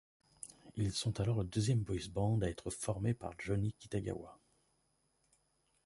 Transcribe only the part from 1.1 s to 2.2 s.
alors le deuxième boys